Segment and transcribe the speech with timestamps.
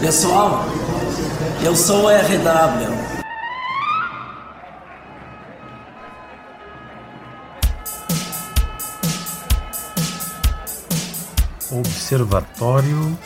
[0.00, 0.64] Pessoal,
[1.62, 2.88] eu sou o RW.
[11.70, 13.18] Observatório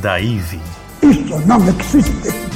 [0.00, 0.58] da IVE.
[1.02, 2.49] Isso não existe.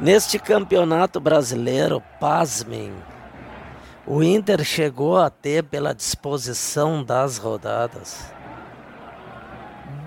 [0.00, 2.90] Neste campeonato brasileiro, pasmem,
[4.06, 8.32] o Inter chegou a ter, pela disposição das rodadas,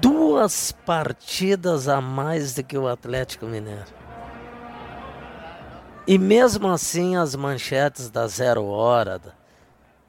[0.02, 3.94] duas partidas a mais do que o Atlético Mineiro.
[6.08, 9.22] E mesmo assim, as manchetes da Zero Hora,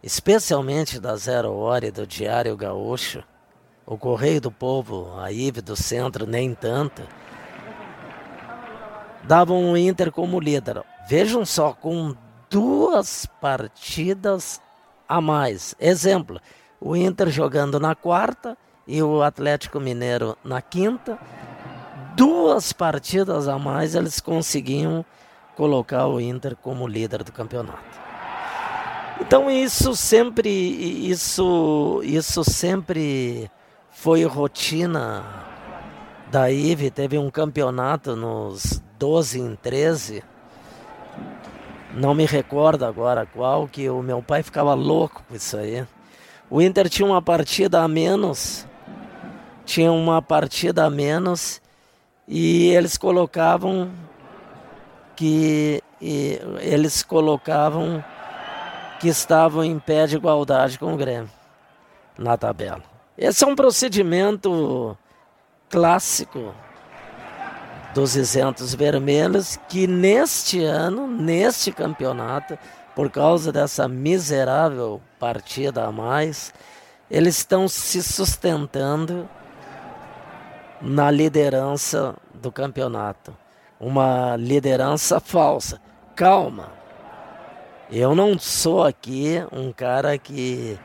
[0.02, 3.22] especialmente da Zero Hora e do Diário Gaúcho,
[3.84, 7.02] o Correio do Povo, a IVE do Centro, nem tanto
[9.26, 10.82] davam o Inter como líder.
[11.08, 12.14] Vejam só, com
[12.50, 14.60] duas partidas
[15.08, 15.74] a mais.
[15.78, 16.40] Exemplo,
[16.80, 21.18] o Inter jogando na quarta e o Atlético Mineiro na quinta.
[22.16, 25.04] Duas partidas a mais eles conseguiam
[25.56, 28.04] colocar o Inter como líder do campeonato.
[29.20, 33.50] Então isso sempre isso isso sempre
[33.90, 35.24] foi rotina
[36.30, 40.22] da IVE, teve um campeonato nos 12 em 13,
[41.94, 45.86] não me recordo agora qual, que o meu pai ficava louco com isso aí.
[46.50, 48.66] O Inter tinha uma partida a menos,
[49.64, 51.60] tinha uma partida a menos
[52.26, 53.90] e eles colocavam
[55.16, 58.04] que eles colocavam
[59.00, 61.30] que estavam em pé de igualdade com o Grêmio
[62.18, 62.82] na tabela.
[63.16, 64.96] Esse é um procedimento
[65.68, 66.54] clássico
[67.94, 72.58] dos isentos vermelhos que neste ano, neste campeonato,
[72.94, 76.52] por causa dessa miserável partida a mais,
[77.08, 79.28] eles estão se sustentando
[80.82, 83.34] na liderança do campeonato.
[83.78, 85.80] Uma liderança falsa.
[86.16, 86.72] Calma.
[87.90, 90.78] Eu não sou aqui um cara que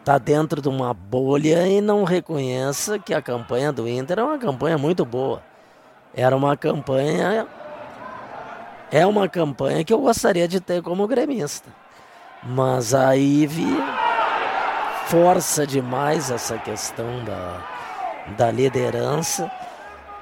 [0.00, 4.38] está dentro de uma bolha e não reconheça que a campanha do Inter é uma
[4.38, 5.53] campanha muito boa.
[6.16, 7.46] Era uma campanha.
[8.90, 11.68] É uma campanha que eu gostaria de ter como gremista.
[12.42, 13.76] Mas a IVE
[15.06, 17.60] força demais essa questão da,
[18.36, 19.50] da liderança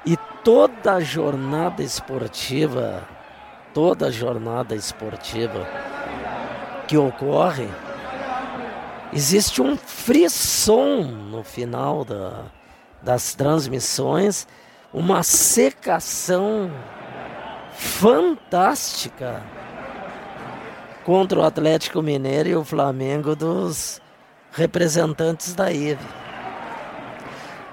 [0.04, 3.02] e toda a jornada esportiva,
[3.74, 5.68] toda a jornada esportiva
[6.88, 7.68] que ocorre,
[9.12, 12.44] existe um frisson no final da,
[13.02, 14.46] das transmissões
[14.92, 16.70] uma secação
[17.72, 19.42] fantástica
[21.04, 24.00] contra o Atlético Mineiro e o Flamengo dos
[24.52, 25.98] representantes da IVE.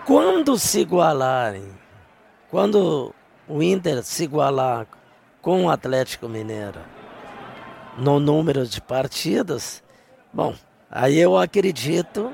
[0.06, 1.68] Quando se igualarem,
[2.50, 3.14] quando
[3.48, 4.88] o Inter se igualar
[5.42, 6.80] com o Atlético Mineiro
[7.98, 9.84] no número de partidas,
[10.34, 10.56] bom,
[10.90, 12.32] aí eu acredito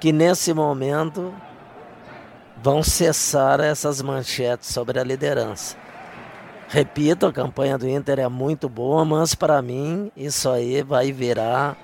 [0.00, 1.32] que nesse momento
[2.62, 5.76] vão cessar essas manchetes sobre a liderança.
[6.68, 11.76] Repito, a campanha do Inter é muito boa, mas para mim isso aí vai virar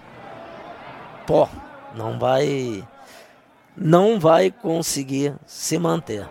[1.26, 1.48] pó.
[1.94, 2.86] Não vai
[3.76, 6.28] não vai conseguir se manter.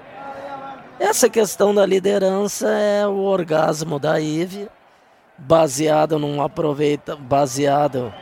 [1.00, 4.70] Essa questão da liderança é o orgasmo da IVE,
[5.38, 8.14] baseado num aproveita baseado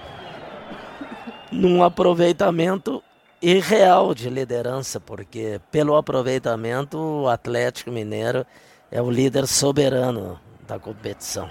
[1.52, 3.04] num aproveitamento
[3.42, 8.46] irreal de liderança, porque pelo aproveitamento o Atlético Mineiro
[8.92, 11.50] é o líder soberano da competição.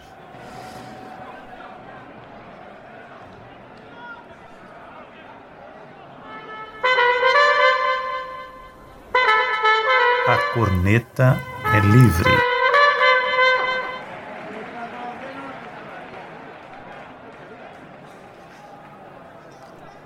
[10.26, 11.40] A corneta
[11.74, 12.47] é livre.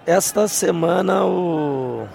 [0.05, 2.09] Esta semana o,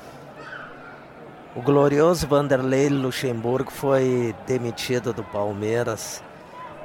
[1.56, 6.22] o glorioso Vanderlei Luxemburgo foi demitido do Palmeiras.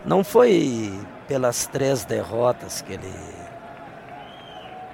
[0.06, 0.96] Não foi
[1.26, 3.12] pelas três derrotas que ele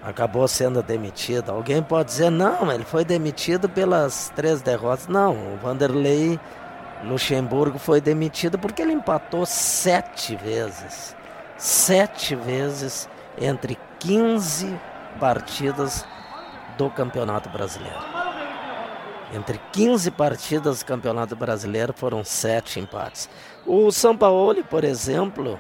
[0.02, 1.50] acabou sendo demitido.
[1.50, 5.08] Alguém pode dizer, não, ele foi demitido pelas três derrotas.
[5.08, 6.40] Não, o Vanderlei
[7.04, 11.14] Luxemburgo foi demitido porque ele empatou sete vezes.
[11.58, 13.06] Sete vezes
[13.38, 14.74] entre 15
[15.18, 16.04] partidas
[16.76, 17.98] do Campeonato Brasileiro.
[19.34, 23.28] Entre 15 partidas do Campeonato Brasileiro foram sete empates.
[23.66, 25.58] O São Paulo, por exemplo,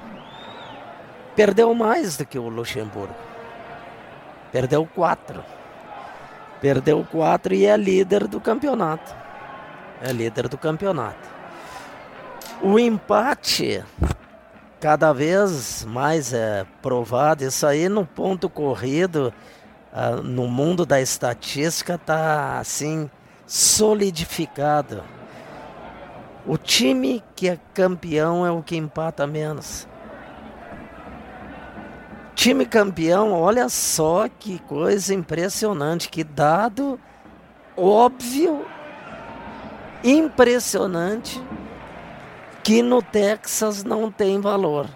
[1.36, 3.14] perdeu mais do que o Luxemburgo.
[4.50, 5.44] Perdeu quatro.
[6.60, 9.14] Perdeu quatro e é líder do campeonato.
[10.00, 11.28] É líder do campeonato.
[12.62, 13.84] O empate
[14.80, 17.44] cada vez mais é provado.
[17.44, 19.32] Isso aí no ponto corrido,
[19.98, 23.10] uh, no mundo da estatística, está assim
[23.46, 25.02] solidificado.
[26.46, 29.88] O time que é campeão é o que empata menos.
[32.34, 36.98] Time campeão, olha só que coisa impressionante, que dado
[37.76, 38.64] óbvio,
[40.04, 41.42] impressionante,
[42.62, 44.88] que no Texas não tem valor.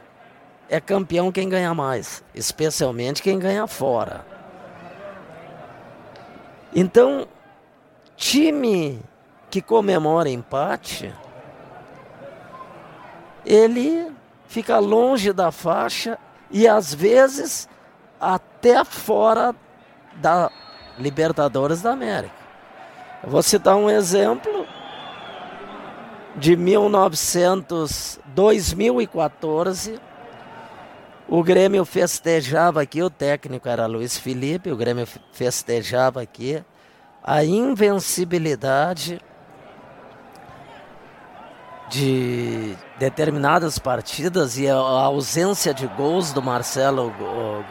[0.69, 4.32] É campeão quem ganha mais, especialmente quem ganha fora.
[6.75, 7.27] Então,
[8.17, 9.01] time
[9.51, 11.13] que comemora empate,
[13.45, 14.11] ele
[14.47, 16.19] fica longe da faixa
[16.51, 17.69] e às vezes
[18.21, 19.55] até fora
[20.15, 20.51] da
[20.99, 22.35] Libertadores da América.
[23.23, 24.67] Eu vou citar um exemplo
[26.37, 30.01] de 1900, 2014.
[31.29, 36.63] O Grêmio festejava aqui, o técnico era Luiz Felipe, o Grêmio festejava aqui
[37.23, 39.21] a invencibilidade
[41.89, 47.13] de determinadas partidas e a ausência de gols do Marcelo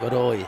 [0.00, 0.46] Groi.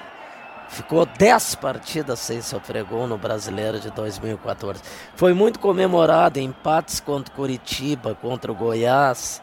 [0.69, 4.81] Ficou 10 partidas sem sofrer gol no Brasileiro de 2014.
[5.15, 9.43] Foi muito comemorado empates contra Curitiba, contra o Goiás.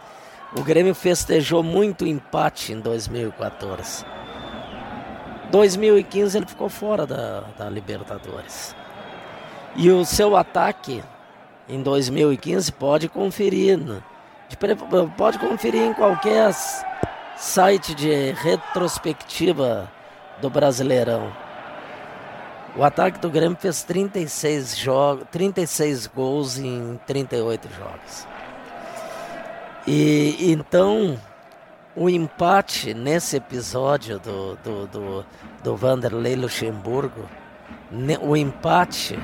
[0.53, 4.05] O Grêmio festejou muito empate em 2014.
[5.49, 8.75] 2015 ele ficou fora da, da Libertadores.
[9.77, 11.01] E o seu ataque
[11.69, 14.01] em 2015 pode conferir né?
[15.15, 16.53] pode conferir em qualquer
[17.37, 19.89] site de retrospectiva
[20.41, 21.31] do Brasileirão.
[22.75, 28.30] O ataque do Grêmio fez 36, jogos, 36 gols em 38 jogos.
[29.87, 31.19] E então
[31.95, 35.25] o empate nesse episódio do, do, do,
[35.63, 37.27] do Vanderlei Luxemburgo,
[38.21, 39.17] o empate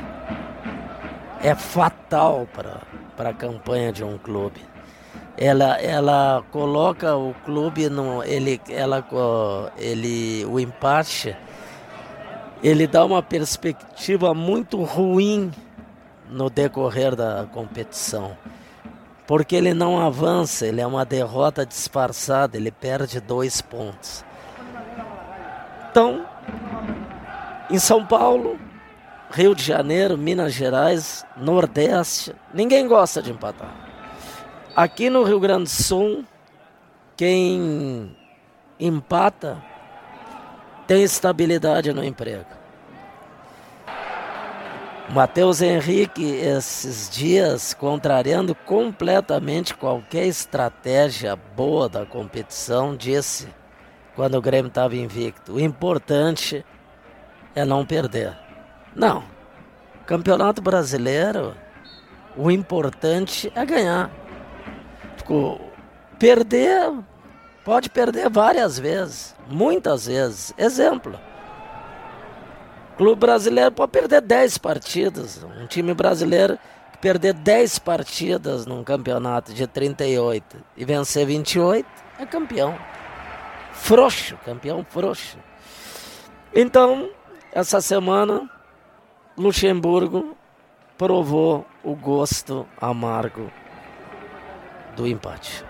[1.42, 2.48] é fatal
[3.16, 4.60] para a campanha de um clube.
[5.38, 9.06] Ela, ela coloca o clube no ele ela
[9.78, 11.38] ele o empate
[12.64, 15.52] ele dá uma perspectiva muito ruim
[16.28, 18.36] no decorrer da competição
[19.28, 24.26] porque ele não avança ele é uma derrota disfarçada ele perde dois pontos
[25.92, 26.26] então
[27.70, 28.58] em São Paulo
[29.30, 33.88] Rio de Janeiro Minas Gerais Nordeste ninguém gosta de empatar
[34.78, 36.24] Aqui no Rio Grande do Sul,
[37.16, 38.16] quem
[38.80, 39.58] empata
[40.86, 42.46] tem estabilidade no emprego.
[45.10, 53.48] Matheus Henrique, esses dias, contrariando completamente qualquer estratégia boa da competição, disse,
[54.16, 56.66] quando o Grêmio estava invicto, o importante
[57.56, 58.38] é não perder.
[58.96, 59.24] Não.
[60.06, 61.56] Campeonato brasileiro,
[62.36, 64.12] o importante é ganhar
[66.18, 66.94] perder,
[67.64, 70.54] pode perder várias vezes, muitas vezes.
[70.58, 71.20] Exemplo.
[72.98, 75.44] Clube brasileiro pode perder 10 partidas.
[75.44, 76.58] Um time brasileiro
[77.00, 81.88] perder 10 partidas num campeonato de 38 e vencer 28
[82.20, 82.76] é campeão.
[83.72, 85.38] Frouxo, campeão frouxo.
[86.56, 87.10] Então,
[87.54, 88.50] essa semana,
[89.38, 90.36] Luxemburgo
[90.98, 93.52] provou o gosto amargo
[94.96, 95.67] do empate.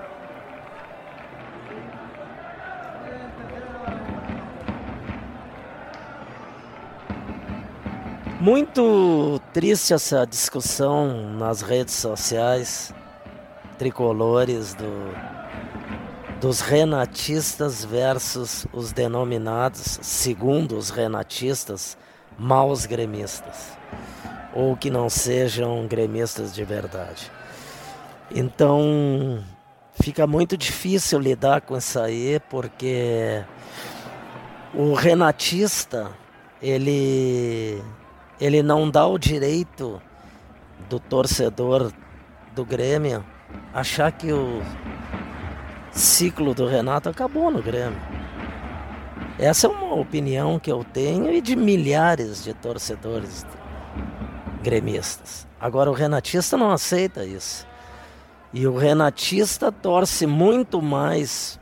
[8.39, 12.94] Muito triste essa discussão nas redes sociais
[13.79, 15.12] tricolores do,
[16.39, 21.98] dos renatistas versus os denominados, segundo os renatistas,
[22.38, 23.75] maus gremistas,
[24.53, 27.32] ou que não sejam gremistas de verdade.
[28.29, 29.44] Então
[30.00, 33.44] fica muito difícil lidar com isso aí, porque
[34.75, 36.12] o renatista
[36.62, 37.82] ele
[38.39, 40.01] ele não dá o direito
[40.89, 41.91] do torcedor
[42.53, 43.24] do Grêmio
[43.74, 44.62] achar que o
[45.91, 48.00] ciclo do Renato acabou no Grêmio.
[49.39, 53.46] Essa é uma opinião que eu tenho e de milhares de torcedores
[54.63, 55.48] gremistas.
[55.60, 57.67] Agora o renatista não aceita isso.
[58.53, 61.60] E o renatista torce muito mais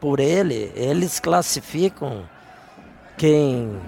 [0.00, 0.72] por ele.
[0.74, 2.28] Eles classificam
[3.16, 3.80] quem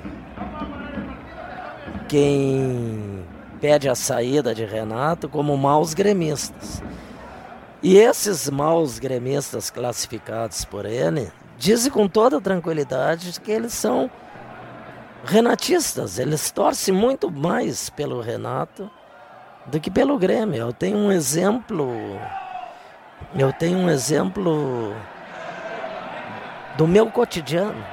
[2.09, 3.25] quem
[3.61, 6.83] pede a saída de Renato como maus gremistas.
[7.83, 14.11] E esses maus gremistas classificados por ele dizem com toda tranquilidade que eles são
[15.25, 16.19] renatistas.
[16.19, 18.91] Eles torcem muito mais pelo Renato
[19.67, 20.57] do que pelo Grêmio.
[20.57, 21.88] Eu tenho um exemplo.
[23.37, 24.95] Eu tenho um exemplo
[26.77, 27.85] do meu cotidiano.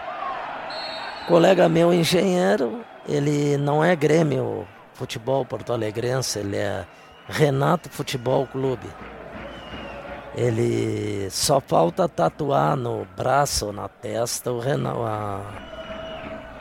[1.27, 6.85] colega meu engenheiro, ele não é Grêmio Futebol Porto Alegrense, ele é
[7.27, 8.87] Renato Futebol Clube.
[10.35, 15.41] Ele só falta tatuar no braço, na testa, o Renato, a,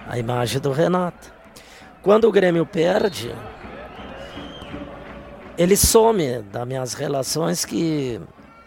[0.08, 1.32] a imagem do Renato.
[2.02, 3.34] Quando o Grêmio perde,
[5.56, 8.20] ele some das minhas relações que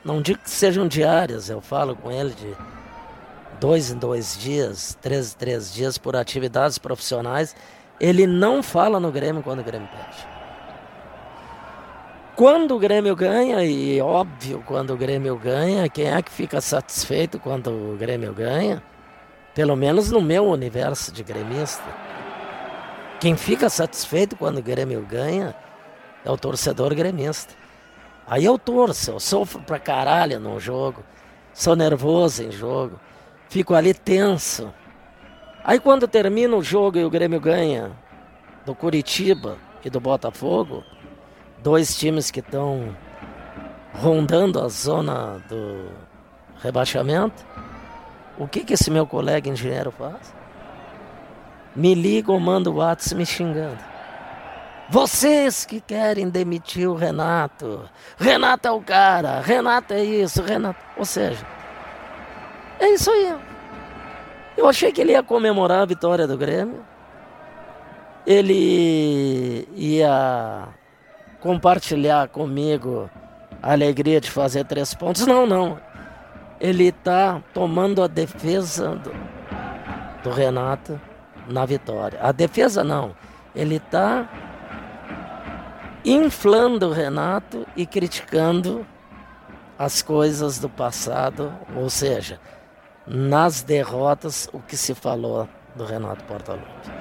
[0.03, 2.55] não digo que sejam diárias, eu falo com ele de
[3.59, 7.55] dois em dois dias, três em três dias por atividades profissionais.
[7.99, 10.27] Ele não fala no Grêmio quando o Grêmio perde.
[12.35, 17.39] Quando o Grêmio ganha, e óbvio, quando o Grêmio ganha, quem é que fica satisfeito
[17.39, 18.83] quando o Grêmio ganha?
[19.55, 21.83] Pelo menos no meu universo de gremista.
[23.19, 25.55] Quem fica satisfeito quando o Grêmio ganha
[26.23, 27.55] é o torcedor gremista.
[28.27, 31.01] Aí eu torço, eu sofro pra caralho no jogo,
[31.53, 32.99] sou nervoso em jogo,
[33.49, 34.73] fico ali tenso.
[35.63, 37.91] Aí quando termina o jogo e o Grêmio ganha
[38.65, 40.83] do Curitiba e do Botafogo,
[41.61, 42.95] dois times que estão
[43.93, 45.89] rondando a zona do
[46.61, 47.45] rebaixamento,
[48.37, 50.33] o que, que esse meu colega engenheiro faz?
[51.75, 53.77] Me liga ou manda o WhatsApp me xingando.
[54.89, 57.89] Vocês que querem demitir o Renato.
[58.17, 59.41] Renato é o cara.
[59.41, 60.41] Renato é isso.
[60.41, 60.79] Renato.
[60.95, 61.45] Ou seja,
[62.79, 63.35] é isso aí.
[64.55, 66.83] Eu achei que ele ia comemorar a vitória do Grêmio.
[68.25, 70.67] Ele ia
[71.39, 73.09] compartilhar comigo
[73.61, 75.25] a alegria de fazer três pontos.
[75.25, 75.79] Não, não.
[76.59, 79.11] Ele está tomando a defesa do,
[80.23, 80.99] do Renato
[81.47, 82.19] na vitória.
[82.21, 83.15] A defesa não.
[83.55, 84.27] Ele está
[86.03, 88.85] inflando o Renato e criticando
[89.77, 92.39] as coisas do passado, ou seja,
[93.07, 96.91] nas derrotas, o que se falou do Renato Portaluppi.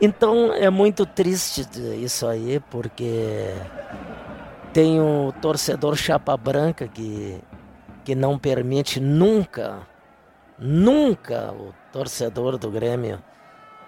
[0.00, 1.66] Então é muito triste
[2.02, 3.54] isso aí, porque
[4.72, 7.40] tem o torcedor chapa branca que,
[8.04, 9.80] que não permite nunca,
[10.58, 13.22] nunca o torcedor do Grêmio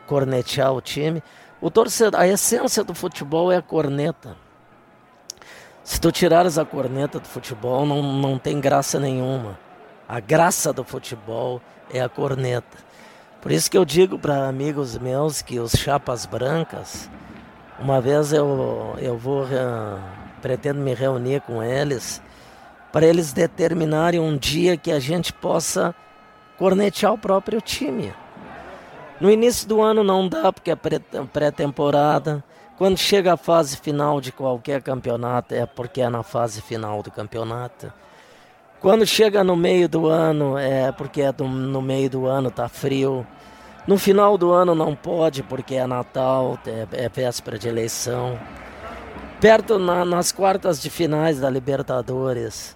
[0.07, 1.23] cornetear o time.
[1.61, 4.37] O torcedor, a essência do futebol é a corneta.
[5.85, 9.59] Se tu tirares a corneta do futebol, não, não tem graça nenhuma.
[10.11, 12.79] A graça do futebol é a corneta.
[13.41, 17.09] Por isso que eu digo para amigos meus que os chapas brancas,
[17.79, 19.47] uma vez eu, eu vou,
[20.43, 22.21] pretendo me reunir com eles,
[22.91, 25.95] para eles determinarem um dia que a gente possa
[26.59, 28.13] cornetear o próprio time.
[29.21, 30.77] No início do ano não dá, porque é
[31.33, 32.43] pré-temporada.
[32.77, 37.13] Quando chega a fase final de qualquer campeonato, é porque é na fase final do
[37.13, 37.93] campeonato.
[38.81, 42.67] Quando chega no meio do ano, é porque é do, no meio do ano tá
[42.67, 43.27] frio.
[43.87, 48.39] No final do ano não pode, porque é Natal, é, é véspera de eleição.
[49.39, 52.75] Perto na, nas quartas de finais da Libertadores,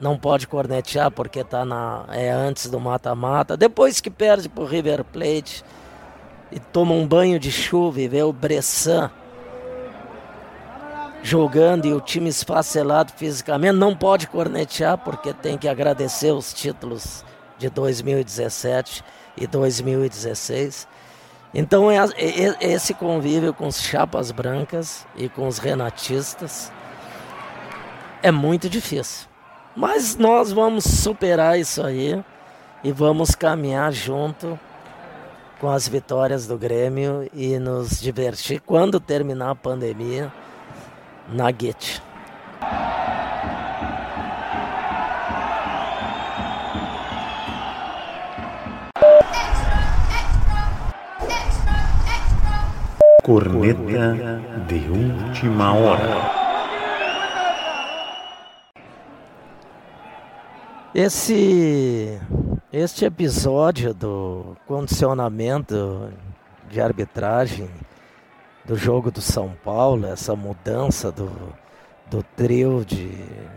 [0.00, 3.56] não pode cornetear porque tá na, é antes do mata-mata.
[3.56, 5.64] Depois que perde pro River Plate
[6.50, 9.10] e toma um banho de chuva e vê o Bressan
[11.22, 17.24] jogando e o time esfacelado fisicamente, não pode cornetear porque tem que agradecer os títulos
[17.58, 19.04] de 2017
[19.36, 20.88] e 2016.
[21.52, 26.72] Então é, é, esse convívio com os chapas brancas e com os renatistas
[28.22, 29.28] é muito difícil.
[29.76, 32.22] Mas nós vamos superar isso aí
[32.82, 34.58] e vamos caminhar junto
[35.60, 40.32] com as vitórias do Grêmio e nos divertir quando terminar a pandemia
[41.32, 42.02] na Guete.
[53.22, 54.16] Corneta
[54.66, 56.40] de última hora.
[60.92, 62.20] Esse
[62.72, 66.10] este episódio do condicionamento
[66.68, 67.68] de arbitragem
[68.64, 71.30] do jogo do São Paulo, essa mudança do,
[72.10, 73.10] do trio de,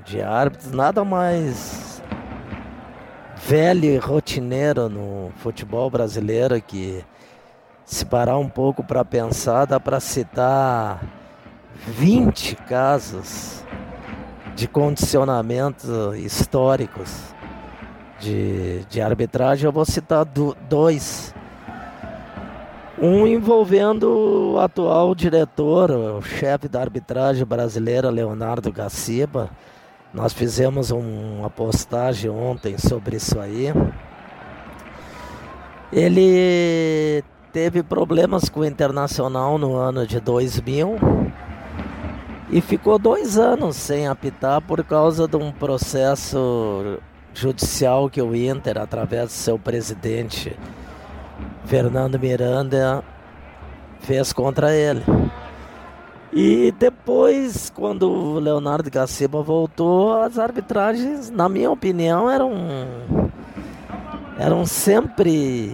[0.05, 2.01] de árbitros, nada mais
[3.45, 7.03] velho e rotineiro no futebol brasileiro que
[7.85, 11.03] se parar um pouco para pensar, dá para citar
[11.87, 13.63] 20 casos
[14.55, 17.33] de condicionamento históricos
[18.19, 19.65] de, de arbitragem.
[19.65, 21.32] Eu vou citar do, dois.
[23.01, 29.49] Um envolvendo o atual diretor, o chefe da arbitragem brasileira, Leonardo Gaciba.
[30.13, 33.73] Nós fizemos um, uma postagem ontem sobre isso aí.
[35.91, 40.97] Ele teve problemas com o Internacional no ano de 2000
[42.51, 46.99] e ficou dois anos sem apitar por causa de um processo
[47.33, 50.55] judicial que o Inter, através do seu presidente
[51.65, 53.03] Fernando Miranda,
[54.01, 55.03] fez contra ele.
[56.31, 62.51] E depois, quando o Leonardo Gaciba voltou, as arbitragens, na minha opinião, eram
[64.39, 65.71] eram sempre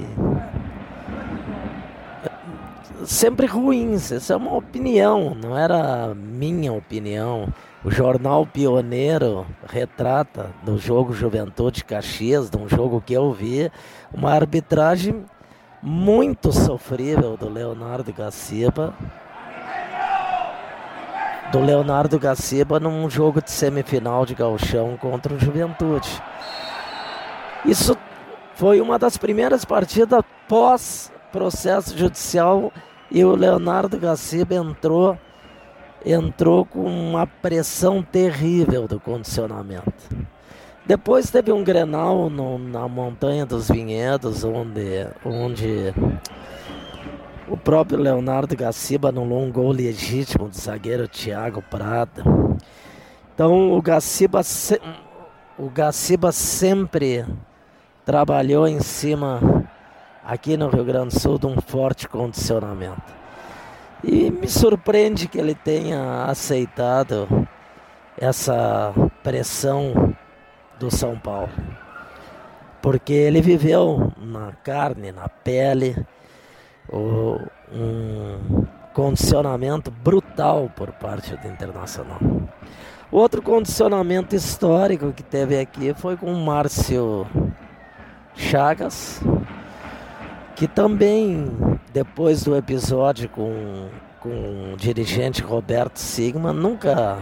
[3.05, 4.12] sempre ruins.
[4.12, 7.48] Essa é uma opinião, não era minha opinião.
[7.84, 13.72] O jornal Pioneiro retrata no jogo Juventude Caxias, de um jogo que eu vi,
[14.13, 15.24] uma arbitragem
[15.81, 18.93] muito sofrível do Leonardo Gaciba.
[21.51, 26.21] Do Leonardo Gaciba num jogo de semifinal de galchão contra o Juventude.
[27.65, 27.98] Isso
[28.55, 32.71] foi uma das primeiras partidas pós processo judicial
[33.12, 35.17] e o Leonardo Gaciba entrou
[36.05, 39.93] entrou com uma pressão terrível do condicionamento.
[40.89, 45.94] Depois teve um Grenal no, na Montanha dos Vinhedos, onde, onde
[47.48, 52.24] o próprio Leonardo Gaciba anulou um gol legítimo do zagueiro Thiago Prada.
[53.35, 54.81] Então o Gaciba, se,
[55.59, 57.24] o Gaciba sempre
[58.03, 59.70] trabalhou em cima
[60.25, 63.14] aqui no Rio Grande do Sul de um forte condicionamento.
[64.03, 67.27] E me surpreende que ele tenha aceitado
[68.20, 70.18] essa pressão
[70.79, 71.50] do São Paulo.
[72.81, 75.96] Porque ele viveu na carne, na pele,
[76.92, 82.20] um condicionamento brutal por parte do Internacional.
[83.11, 87.25] Outro condicionamento histórico que teve aqui foi com o Márcio
[88.35, 89.20] Chagas,
[90.55, 91.51] que também,
[91.92, 93.87] depois do episódio com,
[94.20, 97.18] com o dirigente Roberto Sigma, nunca,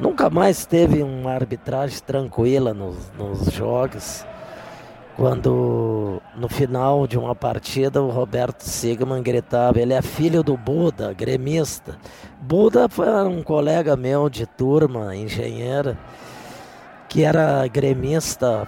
[0.00, 4.24] nunca mais teve uma arbitragem tranquila nos, nos jogos.
[5.16, 11.12] Quando no final de uma partida o Roberto Sigman gritava: ele é filho do Buda,
[11.12, 11.98] gremista.
[12.40, 15.96] Buda foi um colega meu de turma, engenheiro,
[17.08, 18.66] que era gremista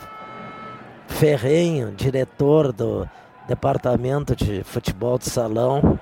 [1.06, 3.08] Ferrenho, diretor do
[3.48, 5.98] departamento de futebol de salão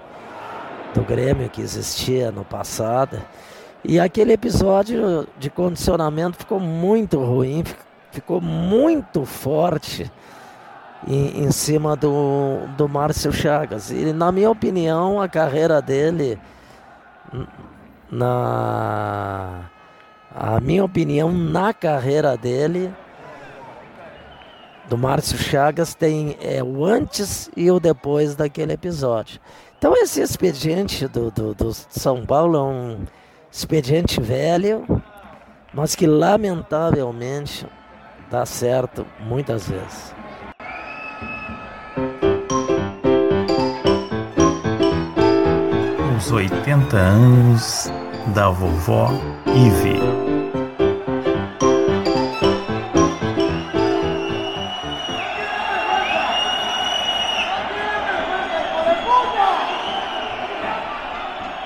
[0.95, 3.23] do Grêmio que existia no passado.
[3.83, 7.65] E aquele episódio de condicionamento ficou muito ruim,
[8.11, 10.11] ficou muito forte
[11.07, 13.91] em, em cima do, do Márcio Chagas.
[13.91, 16.39] E na minha opinião, a carreira dele,
[18.11, 19.71] na
[20.35, 22.93] a minha opinião, na carreira dele,
[24.89, 29.41] do Márcio Chagas tem é, o antes e o depois daquele episódio.
[29.79, 32.99] Então esse expediente do, do, do São Paulo é um
[33.51, 34.87] expediente velho,
[35.75, 37.67] mas que lamentavelmente
[38.31, 40.15] dá certo muitas vezes.
[46.17, 47.91] Os 80 anos
[48.35, 49.11] da vovó
[49.47, 49.99] Ive.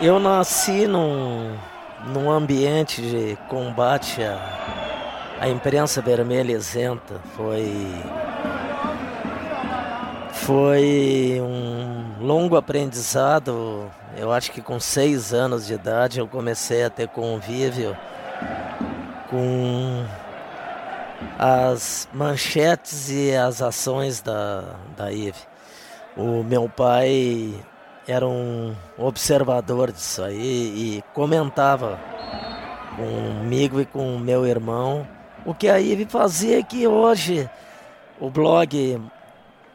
[0.01, 1.57] Eu nasci num,
[2.09, 4.39] num ambiente de combate à,
[5.41, 7.21] à imprensa vermelha isenta.
[7.37, 7.87] Foi,
[10.33, 13.91] foi um longo aprendizado.
[14.17, 17.97] Eu acho que com seis anos de idade eu comecei a ter convívio
[19.31, 20.05] com
[21.39, 24.65] as manchetes e as ações da,
[24.97, 25.35] da IVE.
[26.17, 27.55] O meu pai
[28.07, 31.99] era um observador disso aí e comentava
[32.97, 35.07] comigo e com meu irmão.
[35.45, 37.49] O que a Ive fazia que hoje
[38.21, 39.01] o blog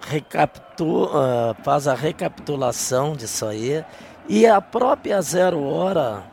[0.02, 3.84] recapitula, faz a recapitulação disso aí
[4.28, 6.24] e a própria Zero Hora,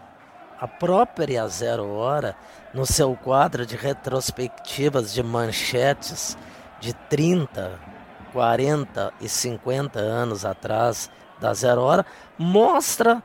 [0.60, 2.36] a própria Zero Hora,
[2.72, 6.36] no seu quadro de retrospectivas de manchetes
[6.78, 7.80] de 30,
[8.32, 12.06] 40 e 50 anos atrás da Zero Hora,
[12.38, 13.22] mostra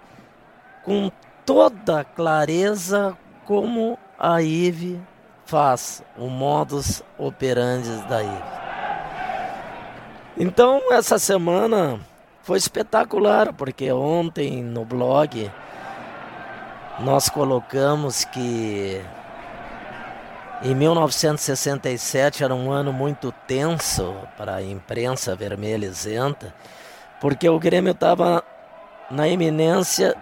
[0.83, 1.11] com
[1.45, 5.01] toda clareza como a IVE
[5.45, 8.43] faz, o modus operandi da IVE.
[10.37, 11.99] Então, essa semana
[12.41, 15.51] foi espetacular, porque ontem no blog
[16.99, 19.01] nós colocamos que
[20.63, 26.53] em 1967 era um ano muito tenso para a imprensa vermelha isenta,
[27.21, 28.43] porque o Grêmio estava
[29.11, 30.15] na iminência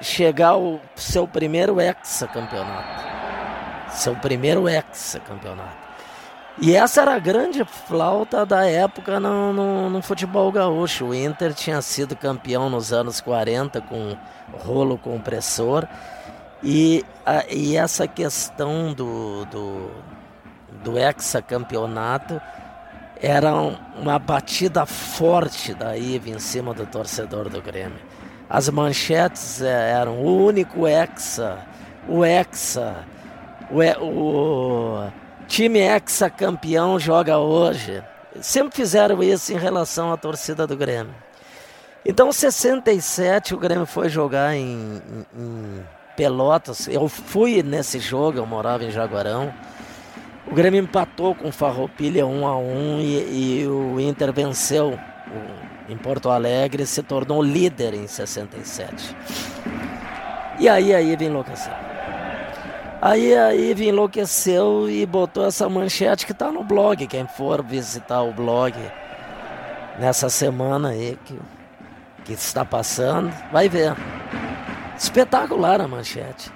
[0.00, 3.04] chegar ao seu primeiro hexacampeonato.
[3.92, 5.84] Seu primeiro hexacampeonato.
[6.60, 11.06] E essa era a grande flauta da época no, no, no, futebol gaúcho.
[11.06, 14.16] O Inter tinha sido campeão nos anos 40 com
[14.64, 15.86] rolo compressor.
[16.62, 19.90] E, a, e essa questão do, do,
[20.82, 22.40] do hexacampeonato
[23.20, 27.98] era uma batida forte da IVE em cima do torcedor do Grêmio.
[28.48, 31.58] As manchetes é, eram o único hexa,
[32.08, 33.04] o hexa,
[33.70, 35.12] o, o
[35.46, 38.02] time ex-campeão joga hoje.
[38.40, 41.14] Sempre fizeram isso em relação à torcida do Grêmio.
[42.04, 46.86] Então, em 67, o Grêmio foi jogar em, em, em, Pelotas.
[46.86, 49.52] Eu fui nesse jogo, eu morava em Jaguarão.
[50.54, 55.92] O Grêmio empatou com o Farroupilha 1 a 1 e, e o Inter venceu o,
[55.92, 59.16] em Porto Alegre se tornou líder em 67.
[60.60, 61.72] E aí, aí vem enlouqueceu.
[63.02, 67.04] Aí a Ive enlouqueceu e botou essa manchete que está no blog.
[67.08, 68.76] Quem for visitar o blog
[69.98, 71.36] nessa semana aí que,
[72.26, 73.96] que está passando, vai ver.
[74.96, 76.48] Espetacular a manchete.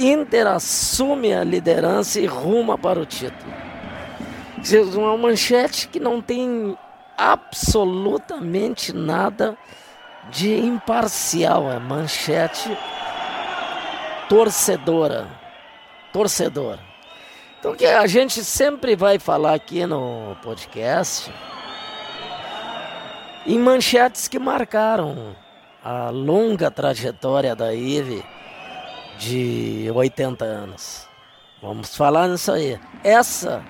[0.00, 3.52] Inter assume a liderança e ruma para o título.
[4.96, 6.76] Uma manchete que não tem
[7.16, 9.56] absolutamente nada
[10.30, 11.70] de imparcial.
[11.70, 12.76] É manchete
[14.28, 15.40] torcedora
[16.12, 16.78] torcedor.
[17.58, 21.32] Então que a gente sempre vai falar aqui no podcast
[23.46, 25.36] em manchetes que marcaram
[25.82, 28.24] a longa trajetória da IVE
[29.20, 31.06] de 80 anos.
[31.62, 32.80] Vamos falar nisso aí.
[33.04, 33.62] Essa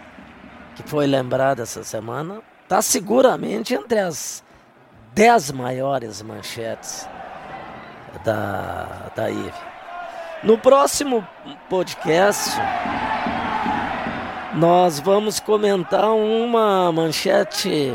[0.77, 4.45] que foi lembrada essa semana está seguramente entre as
[5.13, 7.09] 10 maiores manchetes
[8.25, 9.53] da, da IVE.
[10.45, 11.27] No próximo
[11.69, 12.57] podcast,
[14.55, 17.93] nós vamos comentar uma manchete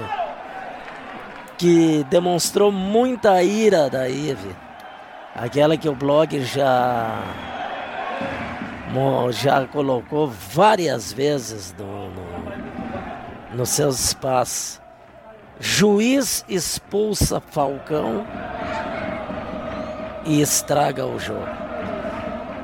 [1.57, 4.64] que demonstrou muita ira da Ive.
[5.35, 7.21] Aquela que o blog já
[9.31, 14.81] já colocou várias vezes no, no, nos seus espaços.
[15.59, 18.25] Juiz expulsa Falcão
[20.25, 21.47] e estraga o jogo.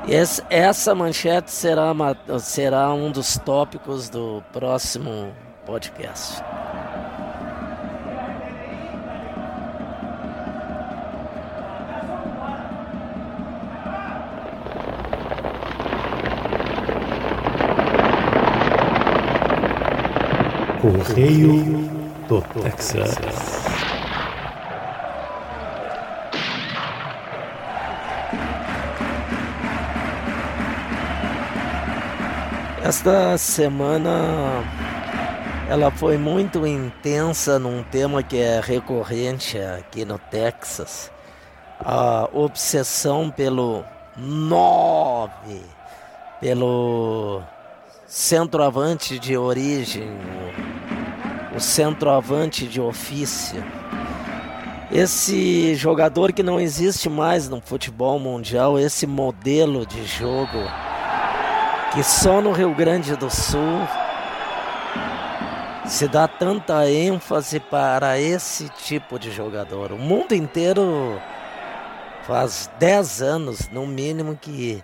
[0.07, 5.31] Esse, essa manchete será, uma, será um dos tópicos do próximo
[5.65, 6.41] podcast.
[20.91, 21.63] Correio
[22.27, 23.15] do Texas.
[32.83, 34.65] Esta semana
[35.69, 41.09] ela foi muito intensa num tema que é recorrente aqui no Texas.
[41.79, 43.85] A obsessão pelo
[44.17, 45.61] nove,
[46.41, 47.41] pelo
[48.05, 50.09] centroavante de origem,
[51.55, 53.63] o centroavante de ofício.
[54.91, 60.59] Esse jogador que não existe mais no futebol mundial, esse modelo de jogo
[61.93, 63.87] que só no Rio Grande do Sul
[65.85, 69.91] se dá tanta ênfase para esse tipo de jogador.
[69.91, 71.19] O mundo inteiro
[72.23, 74.81] faz 10 anos, no mínimo, que,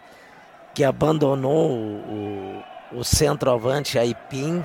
[0.74, 4.62] que abandonou o, o centroavante Aipim,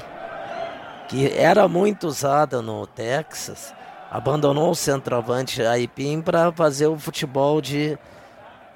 [1.12, 3.74] que era muito usado no Texas,
[4.10, 7.98] abandonou o centroavante Aipim para fazer o futebol de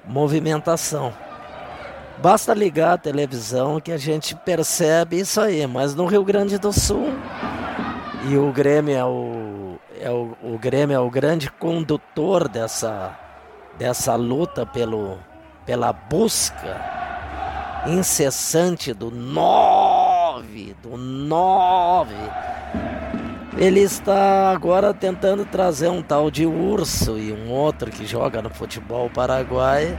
[0.05, 1.11] movimentação.
[2.19, 5.65] Basta ligar a televisão que a gente percebe isso aí.
[5.65, 7.09] Mas no Rio Grande do Sul,
[8.29, 13.17] E o Grêmio é o, é o, o Grêmio é o grande condutor dessa,
[13.79, 15.17] dessa luta pelo,
[15.65, 16.97] pela busca
[17.87, 19.76] incessante do 9,
[20.97, 22.15] do 9.
[23.57, 28.49] Ele está agora tentando trazer um tal de urso e um outro que joga no
[28.49, 29.97] futebol paraguai,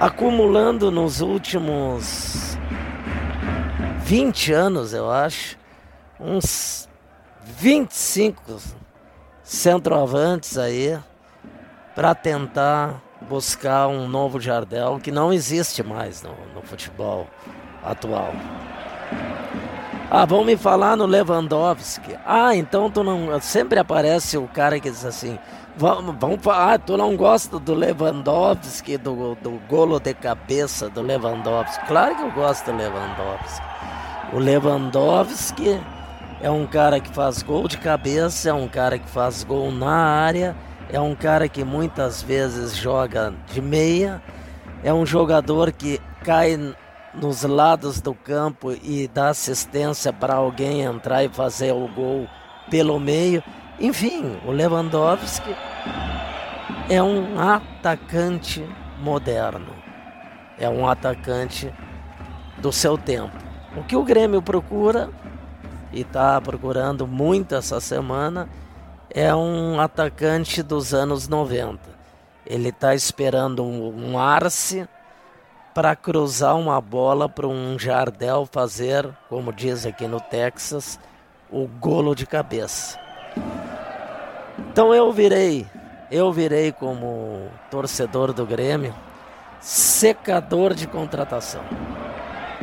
[0.00, 2.56] acumulando nos últimos
[4.04, 5.58] 20 anos, eu acho,
[6.18, 6.88] uns
[7.44, 8.58] 25
[9.42, 10.98] centroavantes aí
[11.94, 17.28] para tentar buscar um novo Jardel que não existe mais no, no futebol
[17.84, 18.32] atual.
[20.10, 22.16] Ah, vão me falar no Lewandowski.
[22.26, 23.40] Ah, então tu não.
[23.40, 25.38] Sempre aparece o cara que diz assim.
[25.74, 31.00] Vamos, vamos falar, ah, tu não gosta do Lewandowski, do, do golo de cabeça do
[31.00, 31.86] Lewandowski.
[31.86, 33.66] Claro que eu gosto do Lewandowski.
[34.34, 35.80] O Lewandowski
[36.42, 39.94] é um cara que faz gol de cabeça, é um cara que faz gol na
[39.94, 40.54] área
[40.92, 44.22] é um cara que muitas vezes joga de meia,
[44.84, 46.74] é um jogador que cai
[47.14, 52.26] nos lados do campo e dá assistência para alguém entrar e fazer o gol
[52.70, 53.42] pelo meio.
[53.78, 55.54] Enfim, o Lewandowski
[56.88, 58.64] é um atacante
[59.00, 59.72] moderno,
[60.58, 61.72] é um atacante
[62.58, 63.36] do seu tempo.
[63.76, 65.10] O que o Grêmio procura
[65.92, 68.48] e está procurando muito essa semana
[69.10, 71.80] é um atacante dos anos 90.
[72.46, 74.88] Ele está esperando um, um arce
[75.74, 80.98] para cruzar uma bola para um Jardel fazer, como diz aqui no Texas,
[81.50, 82.98] o golo de cabeça.
[84.70, 85.66] Então eu virei,
[86.10, 88.94] eu virei como torcedor do Grêmio,
[89.60, 91.62] secador de contratação.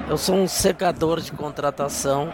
[0.07, 2.33] Eu sou um secador de contratação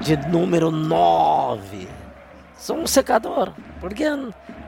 [0.00, 1.88] de número 9.
[2.56, 4.04] Sou um secador, porque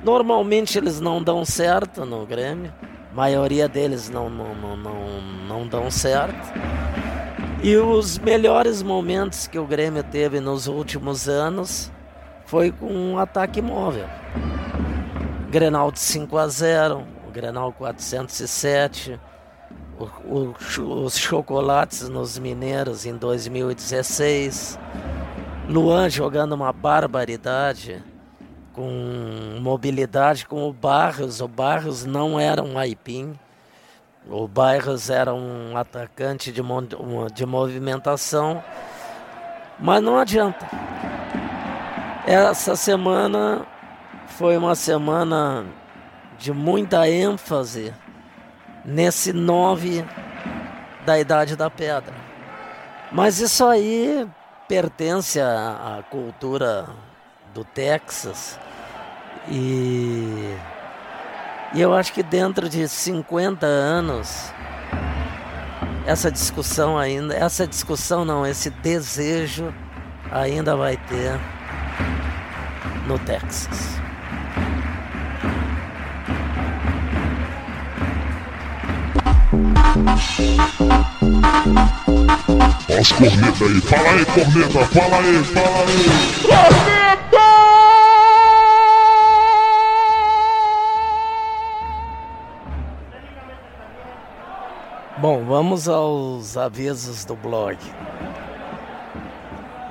[0.03, 2.73] normalmente eles não dão certo no Grêmio.
[3.17, 6.53] Maioria deles não, não, não, não, não dão certo.
[7.63, 11.91] E os melhores momentos que o Grêmio teve nos últimos anos
[12.45, 14.07] foi com um ataque móvel.
[15.51, 19.19] Grenal de 5 a 0, o Grenal 407,
[19.99, 20.55] o, o,
[21.03, 24.79] os chocolates nos Mineiros em 2016.
[25.67, 28.05] Luan jogando uma barbaridade,
[28.77, 31.41] com mobilidade com o Barros.
[31.41, 33.37] O Barros não era um aipim.
[34.29, 36.61] O Barros era um atacante de,
[37.35, 38.63] de movimentação.
[39.81, 40.69] Mas não adianta.
[42.27, 43.67] Essa semana
[44.27, 45.65] foi uma semana
[46.39, 47.95] de muita ênfase
[48.85, 50.05] nesse nove
[51.07, 52.15] da Idade da Pedra.
[53.11, 54.29] Mas isso aí
[54.69, 56.87] pertence à cultura
[57.55, 58.59] do Texas
[59.49, 60.57] e,
[61.75, 64.53] e eu acho que dentro de 50 anos
[66.07, 69.75] essa discussão ainda, essa discussão não, esse desejo
[70.31, 71.39] ainda vai ter
[73.07, 73.97] no Texas.
[82.99, 86.96] As cornetas aí, fala aí, corneta, fala aí, fala aí.
[95.29, 97.77] Bom, vamos aos avisos do blog.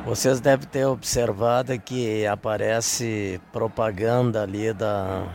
[0.05, 5.27] Vocês devem ter observado que aparece propaganda ali da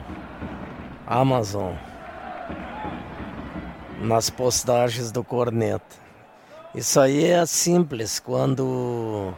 [1.06, 1.74] Amazon
[4.00, 5.96] nas postagens do Corneta.
[6.74, 9.34] Isso aí é simples quando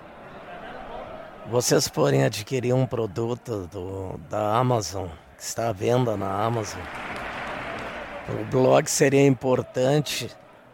[1.51, 6.83] vocês forem adquirir um produto do, da Amazon, que está à venda na Amazon.
[8.29, 10.31] O blog seria importante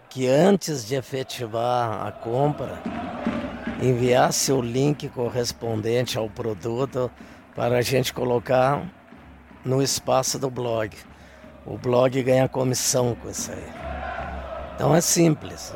[0.08, 2.80] que antes de efetivar a compra,
[3.80, 7.10] enviasse o link correspondente ao produto
[7.54, 8.82] para a gente colocar
[9.64, 10.96] no espaço do blog.
[11.66, 13.64] O blog ganha comissão com isso aí.
[14.74, 15.74] Então é simples.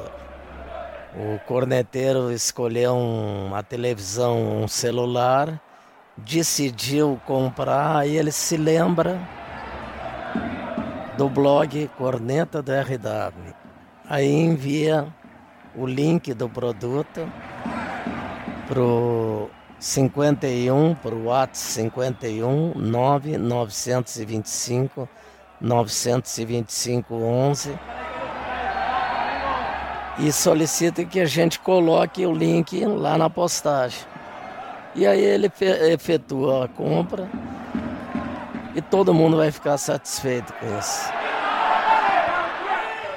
[1.15, 5.61] O corneteiro escolheu uma televisão, um celular,
[6.17, 9.21] decidiu comprar, aí ele se lembra
[11.19, 13.52] do blog Corneta do RW.
[14.13, 15.09] Aí envia
[15.75, 17.27] o link do produto
[18.69, 19.49] pro
[19.79, 25.09] 51, pro WhatsApp 51 9925
[25.59, 27.79] 925 11
[30.19, 34.01] e solicita que a gente coloque o link lá na postagem.
[34.95, 35.51] E aí ele
[35.91, 37.31] efetua a compra
[38.75, 41.22] e todo mundo vai ficar satisfeito com isso.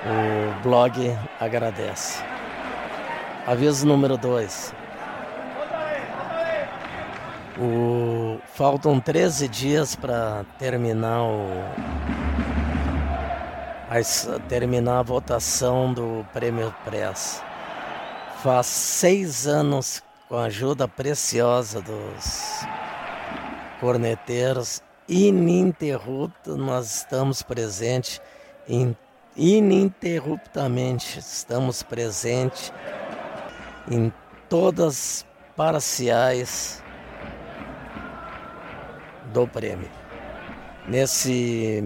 [0.05, 2.23] O blog agradece.
[3.47, 4.73] Aviso número 2.
[7.59, 8.39] O...
[8.53, 11.47] Faltam 13 dias para terminar o
[13.89, 17.41] a terminar a votação do Prêmio Press.
[18.41, 22.65] Faz seis anos, com a ajuda preciosa dos
[23.79, 28.19] corneteiros, ininterrupto, nós estamos presentes,
[28.67, 28.95] em,
[29.35, 32.71] ininterruptamente estamos presentes
[33.89, 34.11] em
[34.49, 36.83] todas parciais
[39.33, 39.89] do prêmio.
[40.87, 41.83] Nesse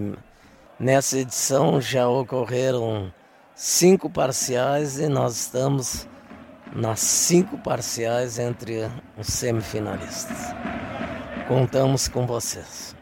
[0.80, 3.12] Nessa edição já ocorreram
[3.54, 6.08] cinco parciais e nós estamos
[6.74, 10.38] nas cinco parciais entre os semifinalistas.
[11.46, 12.96] Contamos com vocês.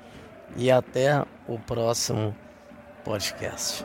[0.57, 2.35] E até o próximo
[3.05, 3.85] podcast.